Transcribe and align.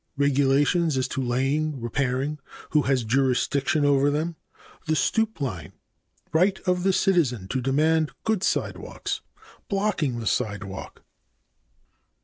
a. 0.17 0.21
Regulations 0.23 0.97
as 0.97 1.07
to 1.09 1.21
laying, 1.21 1.79
repairing. 1.79 2.37
b. 2.37 2.41
Who 2.71 2.81
has 2.81 3.03
jurisdiction 3.03 3.85
over 3.85 4.09
them. 4.09 4.35
c. 4.49 4.63
The 4.87 4.95
stoop 4.95 5.39
line. 5.39 5.73
d. 5.73 5.77
Right 6.33 6.59
of 6.61 6.81
the 6.81 6.91
citizen 6.91 7.47
to 7.49 7.61
demand 7.61 8.09
good 8.23 8.41
sidewalks. 8.41 9.21
e. 9.23 9.39
Blocking 9.69 10.17
the 10.19 10.25
sidewalk. 10.25 11.03